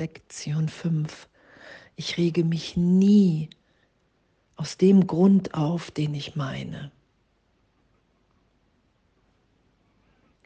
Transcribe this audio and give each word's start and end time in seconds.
Lektion 0.00 0.70
5. 0.70 1.28
Ich 1.94 2.16
rege 2.16 2.42
mich 2.42 2.74
nie 2.74 3.50
aus 4.56 4.78
dem 4.78 5.06
Grund 5.06 5.52
auf, 5.52 5.90
den 5.90 6.14
ich 6.14 6.36
meine. 6.36 6.90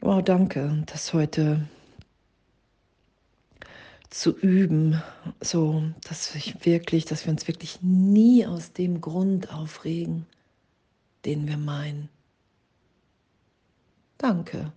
Wow, 0.01 0.21
danke, 0.21 0.83
das 0.87 1.13
heute 1.13 1.65
zu 4.09 4.37
üben, 4.37 5.01
so 5.39 5.83
dass 6.03 6.35
ich 6.35 6.65
wirklich, 6.65 7.05
dass 7.05 7.25
wir 7.25 7.31
uns 7.31 7.47
wirklich 7.47 7.81
nie 7.81 8.45
aus 8.45 8.73
dem 8.73 8.99
Grund 8.99 9.53
aufregen, 9.53 10.25
den 11.23 11.47
wir 11.47 11.57
meinen. 11.57 12.09
Danke. 14.17 14.73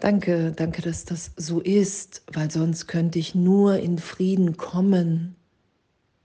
Danke, 0.00 0.52
danke, 0.56 0.80
dass 0.80 1.04
das 1.04 1.32
so 1.36 1.60
ist, 1.60 2.22
weil 2.32 2.50
sonst 2.50 2.86
könnte 2.86 3.18
ich 3.18 3.34
nur 3.34 3.76
in 3.78 3.98
Frieden 3.98 4.56
kommen, 4.56 5.36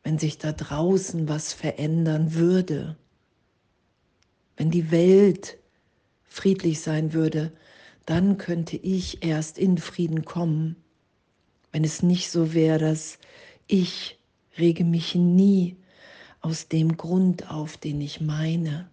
wenn 0.02 0.18
sich 0.18 0.38
da 0.38 0.54
draußen 0.54 1.28
was 1.28 1.52
verändern 1.52 2.34
würde, 2.36 2.96
wenn 4.56 4.72
die 4.72 4.92
Welt 4.92 5.58
friedlich 6.24 6.80
sein 6.80 7.12
würde, 7.12 7.52
dann 8.06 8.38
könnte 8.38 8.78
ich 8.78 9.24
erst 9.24 9.58
in 9.58 9.78
Frieden 9.78 10.24
kommen. 10.24 10.78
Wenn 11.74 11.84
es 11.84 12.02
nicht 12.02 12.32
so 12.32 12.54
wäre, 12.54 12.80
dass 12.80 13.20
ich 13.68 14.18
rege 14.58 14.86
mich 14.86 15.16
nie 15.16 15.76
aus 16.40 16.70
dem 16.70 16.96
Grund 16.96 17.52
auf, 17.52 17.76
den 17.76 18.00
ich 18.00 18.22
meine. 18.22 18.90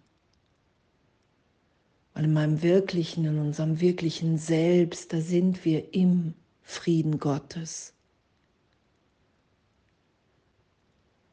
Weil 2.13 2.25
in 2.25 2.33
meinem 2.33 2.61
wirklichen, 2.61 3.25
in 3.25 3.39
unserem 3.39 3.79
wirklichen 3.79 4.37
Selbst, 4.37 5.13
da 5.13 5.19
sind 5.19 5.65
wir 5.65 5.93
im 5.93 6.33
Frieden 6.61 7.19
Gottes. 7.19 7.93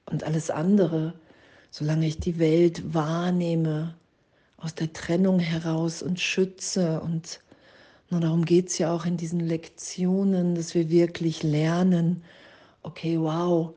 Und 0.06 0.24
alles 0.24 0.50
andere, 0.50 1.14
solange 1.70 2.06
ich 2.06 2.18
die 2.18 2.38
Welt 2.38 2.94
wahrnehme, 2.94 3.94
aus 4.56 4.74
der 4.74 4.92
Trennung 4.92 5.38
heraus 5.38 6.02
und 6.02 6.20
schütze 6.20 7.00
und 7.00 7.40
und 8.10 8.22
darum 8.22 8.44
geht 8.44 8.68
es 8.68 8.78
ja 8.78 8.92
auch 8.92 9.06
in 9.06 9.16
diesen 9.16 9.40
Lektionen, 9.40 10.56
dass 10.56 10.74
wir 10.74 10.90
wirklich 10.90 11.44
lernen, 11.44 12.24
okay, 12.82 13.20
wow, 13.20 13.72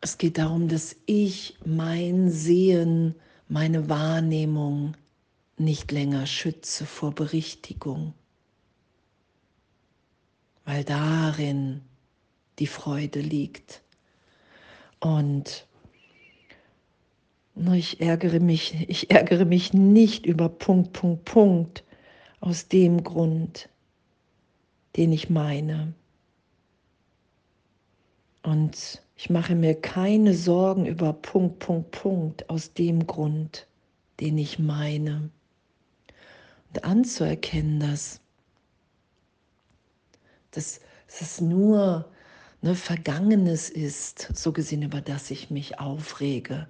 es 0.00 0.18
geht 0.18 0.38
darum, 0.38 0.66
dass 0.68 0.96
ich 1.06 1.56
mein 1.64 2.30
Sehen, 2.30 3.14
meine 3.48 3.88
Wahrnehmung 3.88 4.96
nicht 5.56 5.92
länger 5.92 6.26
schütze 6.26 6.86
vor 6.86 7.14
Berichtigung, 7.14 8.14
weil 10.64 10.84
darin 10.84 11.82
die 12.58 12.66
Freude 12.66 13.20
liegt. 13.20 13.82
Und 15.00 15.66
ich 17.72 18.00
ärgere 18.00 18.40
mich, 18.40 18.88
ich 18.88 19.10
ärgere 19.10 19.44
mich 19.44 19.72
nicht 19.72 20.26
über 20.26 20.48
Punkt, 20.48 20.92
Punkt, 20.92 21.24
Punkt, 21.24 21.84
aus 22.40 22.68
dem 22.68 23.04
Grund, 23.04 23.68
den 24.96 25.12
ich 25.12 25.30
meine. 25.30 25.94
Und 28.42 29.02
ich 29.16 29.30
mache 29.30 29.54
mir 29.54 29.74
keine 29.74 30.34
Sorgen 30.34 30.84
über 30.84 31.12
Punkt, 31.12 31.60
Punkt, 31.60 31.90
Punkt 31.92 32.50
aus 32.50 32.74
dem 32.74 33.06
Grund, 33.06 33.66
den 34.20 34.36
ich 34.36 34.58
meine. 34.58 35.30
Anzuerkennen, 36.82 37.78
dass, 37.78 38.20
dass, 40.50 40.80
dass 41.06 41.20
es 41.20 41.40
nur 41.40 42.10
ne, 42.62 42.74
Vergangenes 42.74 43.70
ist, 43.70 44.30
so 44.34 44.52
gesehen, 44.52 44.82
über 44.82 45.00
das 45.00 45.30
ich 45.30 45.50
mich 45.50 45.78
aufrege, 45.78 46.66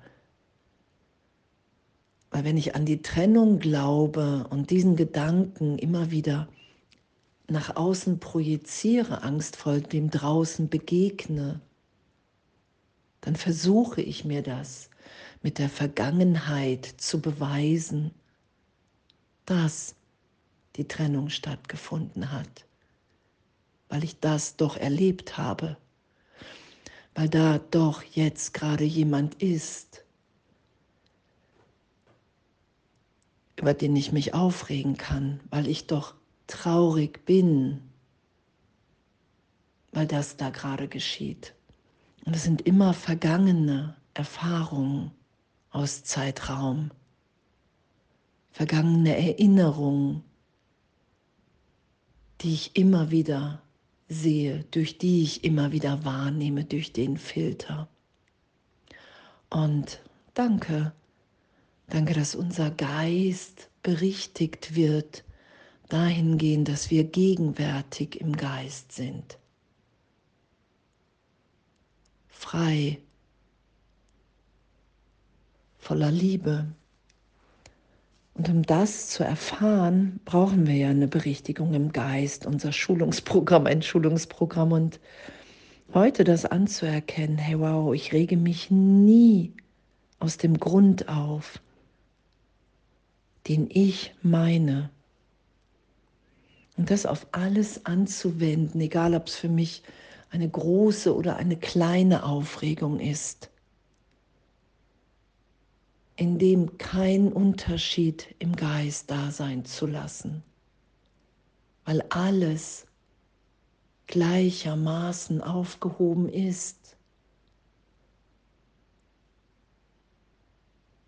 weil 2.30 2.44
wenn 2.44 2.56
ich 2.56 2.74
an 2.74 2.84
die 2.84 3.00
Trennung 3.00 3.60
glaube 3.60 4.48
und 4.50 4.70
diesen 4.70 4.96
Gedanken 4.96 5.78
immer 5.78 6.10
wieder 6.10 6.48
nach 7.46 7.76
außen 7.76 8.18
projiziere, 8.18 9.22
angstvoll 9.22 9.82
dem 9.82 10.10
draußen 10.10 10.68
begegne, 10.68 11.60
dann 13.20 13.36
versuche 13.36 14.02
ich 14.02 14.24
mir 14.24 14.42
das 14.42 14.90
mit 15.42 15.58
der 15.58 15.68
Vergangenheit 15.68 16.84
zu 16.84 17.20
beweisen, 17.20 18.10
dass 19.46 19.94
die 20.76 20.88
Trennung 20.88 21.30
stattgefunden 21.30 22.32
hat, 22.32 22.66
weil 23.88 24.04
ich 24.04 24.18
das 24.20 24.56
doch 24.56 24.76
erlebt 24.76 25.36
habe, 25.38 25.76
weil 27.14 27.28
da 27.28 27.58
doch 27.58 28.02
jetzt 28.02 28.54
gerade 28.54 28.84
jemand 28.84 29.40
ist, 29.42 30.04
über 33.56 33.74
den 33.74 33.94
ich 33.94 34.12
mich 34.12 34.34
aufregen 34.34 34.96
kann, 34.96 35.40
weil 35.50 35.68
ich 35.68 35.86
doch 35.86 36.14
traurig 36.46 37.24
bin, 37.24 37.80
weil 39.92 40.06
das 40.06 40.36
da 40.36 40.50
gerade 40.50 40.88
geschieht. 40.88 41.54
Und 42.24 42.34
es 42.34 42.42
sind 42.42 42.62
immer 42.62 42.94
vergangene 42.94 43.96
Erfahrungen 44.12 45.12
aus 45.70 46.04
Zeitraum, 46.04 46.90
vergangene 48.54 49.14
Erinnerungen, 49.16 50.24
die 52.40 52.54
ich 52.54 52.76
immer 52.76 53.10
wieder 53.10 53.60
sehe, 54.08 54.64
durch 54.70 54.96
die 54.96 55.22
ich 55.22 55.44
immer 55.44 55.72
wieder 55.72 56.06
wahrnehme, 56.06 56.64
durch 56.64 56.94
den 56.94 57.18
Filter. 57.18 57.88
Und 59.50 60.00
danke 60.32 60.94
Danke, 61.88 62.14
dass 62.14 62.34
unser 62.34 62.70
Geist 62.70 63.70
berichtigt 63.82 64.74
wird 64.74 65.24
dahingehend, 65.88 66.68
dass 66.68 66.90
wir 66.90 67.04
gegenwärtig 67.04 68.20
im 68.20 68.36
Geist 68.36 68.92
sind. 68.92 69.38
Frei, 72.28 72.98
voller 75.78 76.10
Liebe. 76.10 76.74
Und 78.34 78.48
um 78.48 78.62
das 78.62 79.08
zu 79.08 79.22
erfahren, 79.22 80.20
brauchen 80.24 80.66
wir 80.66 80.74
ja 80.74 80.90
eine 80.90 81.06
Berichtigung 81.06 81.72
im 81.72 81.92
Geist, 81.92 82.46
unser 82.46 82.72
Schulungsprogramm, 82.72 83.66
ein 83.66 83.80
Schulungsprogramm. 83.80 84.72
Und 84.72 85.00
heute 85.94 86.24
das 86.24 86.44
anzuerkennen, 86.44 87.38
hey 87.38 87.58
wow, 87.60 87.94
ich 87.94 88.12
rege 88.12 88.36
mich 88.36 88.72
nie 88.72 89.52
aus 90.18 90.36
dem 90.36 90.58
Grund 90.58 91.08
auf, 91.08 91.60
den 93.46 93.68
ich 93.70 94.14
meine. 94.22 94.90
Und 96.76 96.90
das 96.90 97.06
auf 97.06 97.28
alles 97.30 97.86
anzuwenden, 97.86 98.80
egal 98.80 99.14
ob 99.14 99.28
es 99.28 99.36
für 99.36 99.48
mich 99.48 99.84
eine 100.30 100.48
große 100.48 101.14
oder 101.14 101.36
eine 101.36 101.56
kleine 101.56 102.24
Aufregung 102.24 102.98
ist, 102.98 103.50
in 106.16 106.38
dem 106.38 106.78
kein 106.78 107.32
Unterschied 107.32 108.34
im 108.38 108.54
Geist 108.54 109.10
da 109.10 109.30
sein 109.30 109.64
zu 109.64 109.86
lassen, 109.86 110.42
weil 111.84 112.02
alles 112.10 112.86
gleichermaßen 114.06 115.40
aufgehoben 115.40 116.28
ist. 116.28 116.96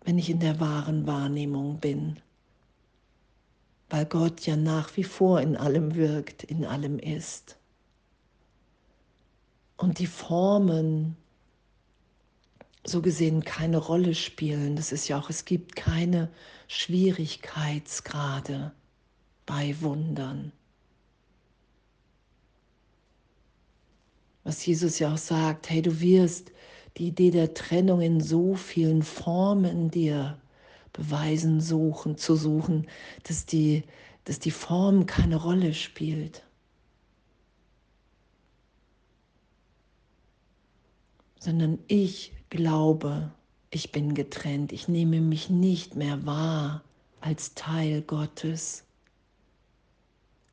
Wenn 0.03 0.17
ich 0.17 0.29
in 0.29 0.39
der 0.39 0.59
wahren 0.59 1.05
Wahrnehmung 1.05 1.79
bin 1.79 2.19
weil 3.89 4.05
Gott 4.05 4.45
ja 4.45 4.55
nach 4.55 4.95
wie 4.97 5.03
vor 5.03 5.41
in 5.41 5.55
allem 5.55 5.95
wirkt, 5.95 6.43
in 6.43 6.65
allem 6.65 6.99
ist. 6.99 7.57
Und 9.77 9.99
die 9.99 10.07
Formen 10.07 11.15
so 12.89 13.01
gesehen 13.01 13.43
keine 13.43 13.77
Rolle 13.77 14.15
spielen. 14.15 14.75
Das 14.75 14.91
ist 14.91 15.07
ja 15.07 15.19
auch, 15.19 15.29
es 15.29 15.45
gibt 15.45 15.75
keine 15.75 16.31
Schwierigkeitsgrade 16.67 18.71
bei 19.45 19.75
Wundern. 19.81 20.51
Was 24.43 24.65
Jesus 24.65 24.97
ja 24.99 25.13
auch 25.13 25.17
sagt, 25.17 25.69
hey, 25.69 25.81
du 25.81 25.99
wirst 25.99 26.51
die 26.95 27.07
Idee 27.07 27.31
der 27.31 27.53
Trennung 27.53 27.99
in 27.99 28.21
so 28.21 28.55
vielen 28.55 29.03
Formen 29.03 29.91
dir 29.91 30.39
beweisen, 30.93 31.59
suchen, 31.59 32.17
zu 32.17 32.37
suchen, 32.37 32.87
dass 33.23 33.45
die, 33.45 33.83
dass 34.23 34.39
die 34.39 34.51
Form 34.51 35.05
keine 35.05 35.35
Rolle 35.35 35.73
spielt. 35.73 36.43
Sondern 41.39 41.79
ich 41.87 42.31
glaube, 42.49 43.31
ich 43.69 43.91
bin 43.91 44.13
getrennt, 44.13 44.71
ich 44.71 44.87
nehme 44.87 45.21
mich 45.21 45.49
nicht 45.49 45.95
mehr 45.95 46.25
wahr 46.25 46.83
als 47.21 47.53
Teil 47.53 48.01
Gottes, 48.01 48.83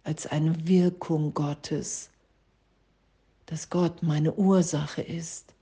als 0.03 0.27
eine 0.27 0.67
Wirkung 0.67 1.35
Gottes, 1.35 2.11
dass 3.47 3.71
Gott 3.71 4.03
meine 4.03 4.35
Ursache 4.35 5.03
ist 5.03 5.55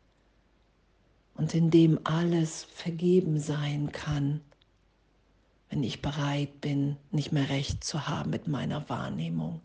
und 1.34 1.54
in 1.54 1.70
dem 1.70 1.98
alles 2.04 2.64
vergeben 2.64 3.38
sein 3.38 3.92
kann, 3.92 4.40
wenn 5.70 5.82
ich 5.82 6.02
bereit 6.02 6.60
bin, 6.60 6.96
nicht 7.10 7.32
mehr 7.32 7.48
recht 7.48 7.82
zu 7.82 8.06
haben 8.06 8.30
mit 8.30 8.46
meiner 8.46 8.88
Wahrnehmung. 8.88 9.60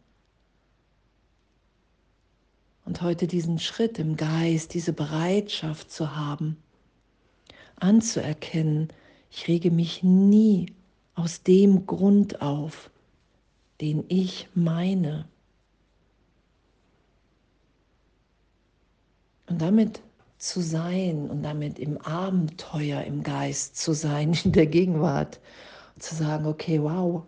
Und 2.88 3.02
heute 3.02 3.28
diesen 3.28 3.60
Schritt 3.60 4.00
im 4.00 4.16
Geist, 4.16 4.74
diese 4.74 4.94
Bereitschaft 4.94 5.92
zu 5.92 6.16
haben, 6.16 6.56
anzuerkennen, 7.76 8.88
ich 9.30 9.50
rege 9.50 9.72
mich 9.72 10.04
nie 10.04 10.68
aus 11.14 11.44
dem 11.44 11.86
Grund 11.86 12.42
auf, 12.42 12.90
den 13.82 14.06
ich 14.08 14.48
meine. 14.56 15.28
Und 19.48 19.62
damit 19.62 20.02
zu 20.38 20.62
sein 20.62 21.30
und 21.30 21.44
damit 21.44 21.80
im 21.80 21.98
Abenteuer 21.98 23.02
im 23.04 23.22
Geist 23.22 23.76
zu 23.76 23.92
sein, 23.92 24.34
in 24.46 24.54
der 24.54 24.66
Gegenwart, 24.66 25.42
und 25.96 26.04
zu 26.04 26.16
sagen, 26.16 26.46
okay, 26.46 26.82
wow, 26.82 27.24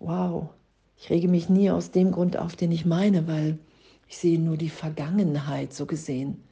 wow, 0.00 0.50
ich 0.98 1.08
rege 1.08 1.28
mich 1.28 1.48
nie 1.48 1.70
aus 1.70 1.92
dem 1.92 2.12
Grund 2.12 2.36
auf, 2.36 2.56
den 2.56 2.72
ich 2.72 2.84
meine, 2.84 3.26
weil 3.26 3.58
ich 4.08 4.16
sehe 4.16 4.38
nur 4.38 4.56
die 4.56 4.70
Vergangenheit 4.70 5.72
so 5.74 5.86
gesehen, 5.86 6.42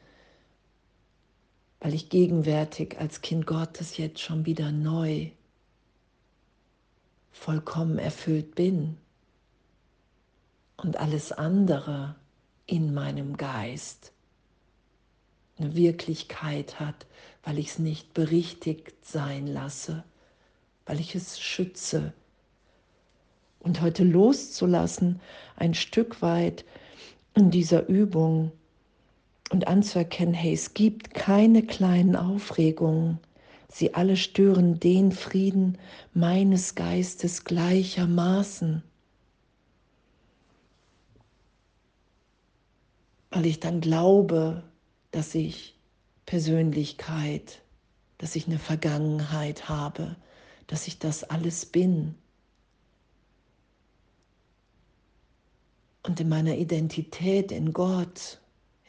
weil 1.80 1.94
ich 1.94 2.10
gegenwärtig 2.10 2.98
als 2.98 3.22
Kind 3.22 3.46
Gottes 3.46 3.96
jetzt 3.96 4.20
schon 4.20 4.44
wieder 4.46 4.72
neu, 4.72 5.30
vollkommen 7.32 7.98
erfüllt 7.98 8.54
bin 8.54 8.98
und 10.76 10.98
alles 10.98 11.32
andere 11.32 12.14
in 12.66 12.92
meinem 12.92 13.36
Geist 13.36 14.12
eine 15.58 15.74
Wirklichkeit 15.74 16.80
hat, 16.80 17.06
weil 17.42 17.58
ich 17.58 17.68
es 17.68 17.78
nicht 17.78 18.12
berichtigt 18.12 19.06
sein 19.06 19.46
lasse, 19.46 20.04
weil 20.84 21.00
ich 21.00 21.14
es 21.14 21.40
schütze. 21.40 22.12
Und 23.60 23.80
heute 23.80 24.04
loszulassen, 24.04 25.20
ein 25.56 25.74
Stück 25.74 26.20
weit 26.20 26.64
in 27.36 27.50
dieser 27.50 27.86
Übung 27.86 28.50
und 29.50 29.68
anzuerkennen, 29.68 30.34
hey, 30.34 30.54
es 30.54 30.74
gibt 30.74 31.14
keine 31.14 31.62
kleinen 31.62 32.16
Aufregungen. 32.16 33.20
Sie 33.68 33.94
alle 33.94 34.16
stören 34.16 34.80
den 34.80 35.12
Frieden 35.12 35.78
meines 36.14 36.74
Geistes 36.74 37.44
gleichermaßen. 37.44 38.82
Weil 43.30 43.46
ich 43.46 43.60
dann 43.60 43.80
glaube, 43.80 44.62
dass 45.10 45.34
ich 45.34 45.78
Persönlichkeit, 46.24 47.62
dass 48.18 48.34
ich 48.34 48.46
eine 48.46 48.58
Vergangenheit 48.58 49.68
habe, 49.68 50.16
dass 50.66 50.88
ich 50.88 50.98
das 50.98 51.22
alles 51.22 51.66
bin. 51.66 52.14
Und 56.06 56.20
in 56.20 56.28
meiner 56.28 56.56
Identität 56.56 57.50
in 57.50 57.72
Gott, 57.72 58.38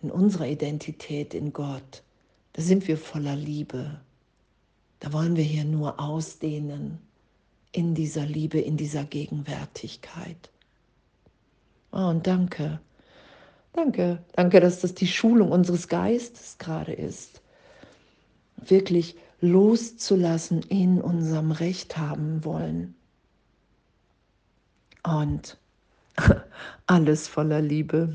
in 0.03 0.11
unserer 0.11 0.47
Identität 0.47 1.33
in 1.33 1.51
Gott, 1.51 2.03
da 2.53 2.61
sind 2.61 2.87
wir 2.87 2.95
voller 2.95 3.35
Liebe. 3.35 3.99
Da 4.99 5.11
wollen 5.13 5.35
wir 5.35 5.43
hier 5.43 5.65
nur 5.65 5.99
ausdehnen 5.99 6.99
in 7.71 7.95
dieser 7.95 8.25
Liebe, 8.25 8.59
in 8.59 8.77
dieser 8.77 9.03
Gegenwärtigkeit. 9.03 10.51
Oh, 11.91 12.09
und 12.09 12.27
danke, 12.27 12.79
danke, 13.73 14.23
danke, 14.33 14.59
dass 14.59 14.81
das 14.81 14.93
die 14.93 15.07
Schulung 15.07 15.51
unseres 15.51 15.87
Geistes 15.87 16.59
gerade 16.59 16.93
ist. 16.93 17.41
Wirklich 18.57 19.15
loszulassen 19.41 20.61
in 20.69 21.01
unserem 21.01 21.51
Recht 21.51 21.97
haben 21.97 22.45
wollen. 22.45 22.93
Und 25.03 25.57
alles 26.87 27.27
voller 27.27 27.61
Liebe. 27.61 28.09